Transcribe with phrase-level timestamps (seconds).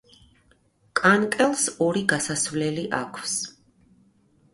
[0.99, 3.37] კანკელს ორი გასასვლელი აქვს.